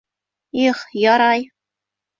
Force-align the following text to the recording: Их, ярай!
Их, 0.63 0.81
ярай! 1.05 1.47